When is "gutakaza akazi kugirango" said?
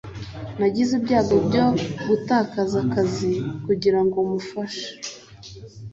2.07-4.17